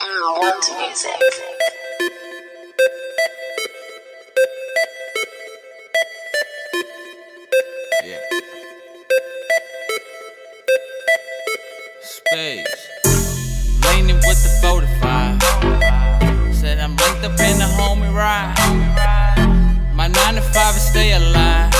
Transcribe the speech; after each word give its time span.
want 0.00 0.64
music. 0.78 1.10
Yeah. 8.04 8.20
Space. 12.00 12.88
Leaning 13.86 14.16
with 14.16 14.42
the 14.42 14.50
45. 14.62 16.54
Said 16.54 16.78
I'm 16.78 16.96
linked 16.96 17.24
up 17.24 17.38
in 17.40 17.58
the 17.58 17.68
homie 17.76 18.14
ride. 18.14 18.54
My 19.94 20.06
9 20.06 20.34
to 20.34 20.40
5 20.40 20.76
is 20.76 20.90
stay 20.90 21.12
alive. 21.12 21.72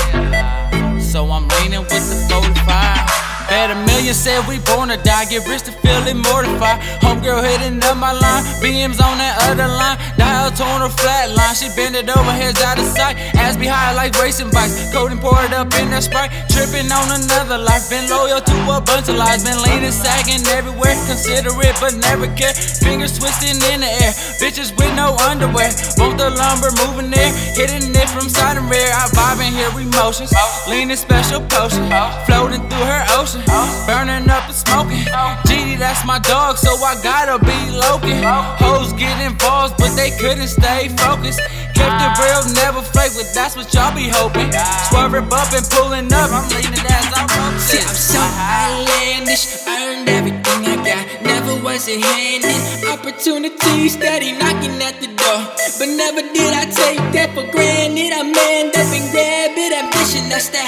So 1.03 1.31
I'm 1.31 1.49
leaning 1.49 1.81
with 1.81 1.91
the 1.91 2.27
45. 2.29 3.18
Bet 3.49 3.71
a 3.73 3.75
million 3.89 4.13
said 4.13 4.45
we 4.45 4.61
born 4.61 4.93
to 4.93 5.01
die. 5.01 5.25
Get 5.25 5.49
rich 5.49 5.65
to 5.65 5.73
feel 5.73 6.05
it 6.05 6.21
mortified. 6.21 6.85
Homegirl 7.01 7.41
hitting 7.41 7.81
up 7.81 7.97
my 7.97 8.13
line. 8.13 8.45
BM's 8.61 9.01
on 9.01 9.17
that 9.17 9.41
other 9.49 9.67
line. 9.67 9.97
Dial 10.21 10.53
tone 10.53 10.85
her 10.85 10.93
flat 10.93 11.33
line. 11.33 11.57
She 11.57 11.73
bend 11.73 11.97
it 11.97 12.13
over, 12.13 12.29
heads 12.29 12.61
out 12.61 12.77
of 12.77 12.85
sight. 12.85 13.17
Ass 13.41 13.57
be 13.57 13.65
high 13.65 13.97
like 13.97 14.13
racing 14.21 14.53
bikes. 14.53 14.93
Codeine 14.93 15.17
poured 15.17 15.57
up 15.57 15.73
in 15.81 15.89
that 15.97 16.05
sprite. 16.05 16.29
Tripping 16.53 16.93
on 16.93 17.09
another 17.09 17.57
life. 17.57 17.89
Been 17.89 18.05
loyal 18.13 18.45
to 18.45 18.57
a 18.69 18.85
bunch 18.85 19.09
of 19.09 19.17
lies. 19.17 19.41
Been 19.49 19.57
leaning, 19.65 19.97
sagging 19.97 20.45
everywhere. 20.53 20.93
Considerate 21.09 21.73
but 21.81 21.97
never 22.05 22.29
care. 22.37 22.53
Fingers 22.53 23.17
twisting 23.17 23.57
in 23.73 23.81
the 23.81 23.89
air. 24.05 24.13
Bitches 24.45 24.77
with 24.77 24.93
no 24.93 25.17
underwear. 25.25 25.73
Want 25.97 26.21
the 26.21 26.29
lumber 26.37 26.69
moving 26.85 27.09
there. 27.09 27.33
Hitting 27.57 27.97
it 27.97 28.09
from 28.13 28.29
side 28.29 28.61
and 28.61 28.69
rear. 28.69 28.93
I 28.93 29.09
vibe 29.17 29.41
and 29.41 29.57
hear 29.57 29.73
emotions. 29.73 30.37
Leaning 30.69 31.01
special 31.01 31.41
potion. 31.49 31.89
Floating 32.29 32.61
through 32.69 32.85
her 32.85 33.05
ocean. 33.17 33.38
Burning 33.87 34.29
up 34.31 34.45
and 34.47 34.55
smoking. 34.55 35.05
GD, 35.49 35.79
that's 35.79 36.05
my 36.05 36.19
dog, 36.19 36.57
so 36.57 36.75
I 36.83 36.99
gotta 37.03 37.39
be 37.45 37.59
Loki. 37.71 38.17
Hoes 38.61 38.93
get 38.95 39.15
involved, 39.25 39.77
but 39.79 39.95
they 39.95 40.11
couldn't 40.19 40.49
stay 40.49 40.89
focused. 40.97 41.41
Kept 41.79 42.03
it 42.03 42.13
real, 42.19 42.43
never 42.59 42.83
flake, 42.83 43.13
but 43.15 43.31
that's 43.35 43.55
what 43.57 43.73
y'all 43.73 43.95
be 43.95 44.09
hoping. 44.09 44.51
Swerving, 44.91 45.29
bumping, 45.29 45.65
pulling 45.71 46.13
up. 46.13 46.31
I'm 46.35 46.49
leaning 46.51 46.85
as 46.85 47.07
I 47.15 47.23
roll. 47.31 47.55
See, 47.59 47.79
I'm 47.79 47.95
so 47.95 48.19
outlandish, 48.19 49.63
earned 49.67 50.09
everything 50.09 50.61
I 50.67 50.77
got, 50.83 51.23
never 51.23 51.55
was 51.63 51.87
it 51.87 52.03
handed. 52.03 52.89
Opportunity 52.89 53.89
steady 53.89 54.33
knocking 54.33 54.83
at 54.83 55.01
the 55.01 55.07
door, 55.07 55.41
but 55.79 55.89
never 55.95 56.23
did 56.35 56.53
I 56.53 56.67
take 56.67 57.01
that 57.15 57.31
for 57.35 57.47
granted. 57.53 58.13
I 58.13 58.23
manned 58.27 58.75
up 58.75 58.91
and 58.91 59.07
grab 59.15 59.55
it, 59.55 59.73
ambition 59.73 60.29
that's 60.29 60.49
the 60.49 60.59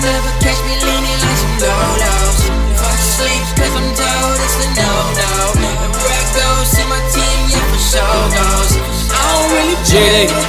never 0.00 0.32
catch 0.40 0.60
me 0.64 0.74
leaning 0.80 1.18
like 1.20 1.38
some 1.40 1.56
lolos. 1.60 2.38
Fuck 2.80 3.00
sleep, 3.00 3.44
cause 3.56 3.74
I'm 3.76 3.88
told 3.92 4.38
it's 4.40 4.56
a 4.60 4.68
no 4.76 4.90
no. 5.16 5.32
And 5.60 5.92
where 5.92 6.16
I 6.16 6.24
go, 6.32 6.48
see 6.64 6.86
my 6.88 7.00
team, 7.12 7.40
yeah, 7.52 7.64
for 7.68 7.80
sure 7.80 8.24
goes. 8.32 8.72
I 9.12 9.20
don't 9.36 9.50
really 9.52 9.76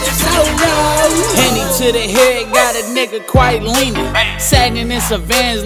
it's 0.08 0.22
so 0.24 0.42
low. 0.62 0.92
Henny 1.36 1.64
to 1.80 1.88
the 1.92 2.06
head, 2.08 2.54
got 2.54 2.76
a 2.76 2.84
nigga 2.96 3.26
quite 3.28 3.62
leaning. 3.64 4.08
Sagging 4.40 4.92
in 4.92 5.02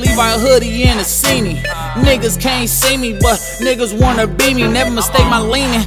leave 0.01 0.17
our 0.17 0.39
hoodie 0.39 0.83
in 0.83 0.97
a 0.97 1.03
scene. 1.03 1.57
Niggas 1.95 2.39
can't 2.39 2.69
see 2.69 2.97
me, 2.97 3.13
but 3.13 3.39
niggas 3.59 3.99
wanna 3.99 4.27
be 4.27 4.53
me. 4.53 4.67
Never 4.67 4.91
mistake 4.91 5.25
my 5.25 5.39
leaning 5.39 5.81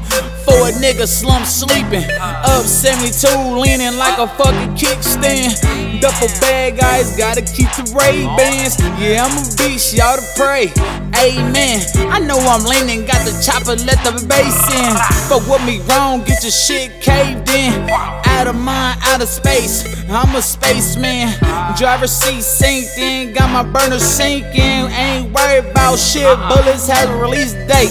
for 0.45 0.69
a 0.69 0.73
nigga 0.73 1.07
slump 1.07 1.47
sleeping. 1.47 2.05
Up 2.21 2.65
72, 2.65 3.29
leaning 3.57 3.97
like 3.97 4.19
a 4.19 4.29
fucking 4.29 4.75
kickstand. 4.75 5.78
Duffel 6.01 6.29
bag 6.41 6.79
guys, 6.79 7.17
gotta 7.17 7.43
keep 7.43 7.67
the 7.75 7.83
Ray 7.99 8.25
Bans. 8.37 8.79
Yeah, 9.01 9.25
I'm 9.25 9.35
a 9.35 9.43
beast, 9.57 9.95
y'all 9.97 10.17
to 10.17 10.23
pray. 10.37 10.71
Amen. 11.19 11.83
I 12.11 12.21
know 12.21 12.39
I'm 12.39 12.65
leaning, 12.65 13.05
got 13.05 13.27
the 13.27 13.35
chopper, 13.43 13.75
let 13.83 13.99
the 14.07 14.15
bass 14.27 14.59
in. 14.71 14.95
Fuck 15.29 15.49
with 15.51 15.65
me 15.67 15.81
wrong, 15.91 16.23
get 16.23 16.43
your 16.43 16.53
shit 16.53 17.03
caved 17.03 17.49
in. 17.51 17.91
Out 17.91 18.47
of 18.47 18.55
mind, 18.55 19.01
out 19.03 19.21
of 19.21 19.29
space. 19.29 19.85
I'm 20.09 20.35
a 20.37 20.43
spaceman. 20.43 21.35
Driver 21.77 22.07
seat 22.07 22.43
synced 22.43 22.99
in, 22.99 23.35
got 23.35 23.51
my 23.51 23.63
burner 23.63 23.99
sinking. 23.99 24.87
Ain't 24.95 25.35
worried 25.35 25.71
about 25.71 25.99
shit, 25.99 26.25
bullets 26.49 26.89
has 26.89 27.09
a 27.09 27.17
release 27.17 27.55
date. 27.67 27.91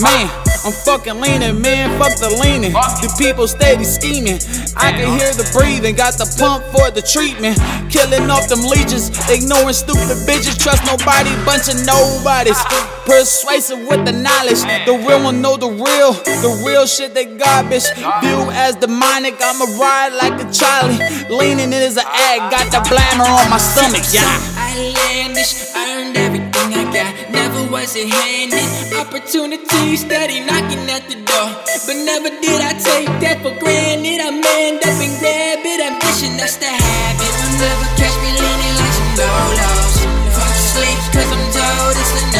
Man, 0.00 0.28
I'm 0.64 0.70
fucking 0.70 1.18
leaning, 1.20 1.60
man. 1.60 1.98
Fuck 1.98 2.14
the 2.22 2.30
leaning. 2.38 2.70
The 2.72 3.10
people 3.18 3.48
steady 3.48 3.82
scheming. 3.82 4.38
I 4.78 4.94
can 4.94 5.18
hear 5.18 5.34
the 5.34 5.42
breathing, 5.50 5.96
got 5.96 6.14
the 6.14 6.26
pump 6.38 6.62
for 6.70 6.86
the 6.94 7.02
treatment. 7.02 7.58
Killing 7.90 8.30
off 8.30 8.46
them 8.46 8.62
leeches, 8.70 9.10
ignoring 9.26 9.74
stupid 9.74 10.22
bitches. 10.22 10.54
Trust 10.54 10.86
nobody, 10.86 11.34
bunch 11.42 11.66
of 11.66 11.82
nobodies. 11.82 12.58
Persuasive 13.02 13.82
with 13.90 14.06
the 14.06 14.14
knowledge. 14.14 14.62
The 14.86 14.94
real 15.02 15.26
one 15.26 15.42
know 15.42 15.58
the 15.58 15.66
real. 15.66 16.14
The 16.22 16.62
real 16.62 16.86
shit 16.86 17.12
they 17.12 17.26
garbage. 17.26 17.90
View 18.22 18.46
as 18.54 18.76
demonic. 18.78 19.42
I'ma 19.42 19.66
ride 19.74 20.14
like 20.14 20.38
a 20.38 20.46
Charlie. 20.54 21.02
Leaning 21.26 21.74
it 21.74 21.82
is 21.82 21.98
an 21.98 22.06
act. 22.06 22.54
Got 22.54 22.70
the 22.70 22.80
blammer 22.86 23.26
on 23.26 23.50
my 23.50 23.58
stomach. 23.58 24.06
Yeah. 24.14 24.30
Outlandish, 24.72 25.74
earned 25.74 26.16
everything 26.16 26.72
I 26.72 26.84
got, 26.94 27.30
never 27.30 27.70
was 27.70 27.94
it 27.94 28.08
handed. 28.08 28.71
Opportunity 29.02 29.96
steady 29.96 30.38
knocking 30.46 30.88
at 30.88 31.02
the 31.10 31.16
door, 31.26 31.50
but 31.86 31.96
never 32.06 32.30
did 32.38 32.60
I 32.62 32.72
take 32.78 33.10
that 33.18 33.42
for 33.42 33.50
granted. 33.58 34.22
I 34.22 34.30
manned 34.30 34.78
up 34.78 34.94
and 34.94 35.14
grab 35.18 35.58
it, 35.58 35.82
ambition 35.82 36.38
that's 36.38 36.54
the 36.56 36.70
habit. 36.70 37.26
You'll 37.26 37.58
never 37.58 37.86
catch 37.98 38.14
me 38.22 38.30
leaning 38.30 38.74
like 38.78 38.94
some 38.94 39.12
lolos. 39.18 40.06
Fuck 40.38 40.54
sleep, 40.54 41.00
cause 41.10 41.30
I'm 41.34 41.44
told 41.50 41.98
it's 41.98 42.14
a 42.14 42.31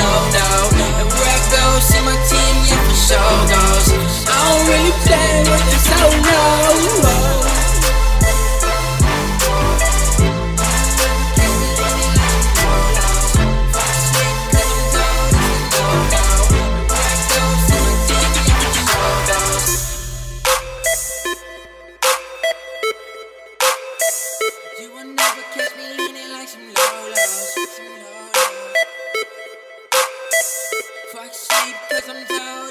Fuck 31.12 31.33
sleep, 31.33 31.77
cause 31.89 32.09
I'm 32.09 32.27
told 32.27 32.62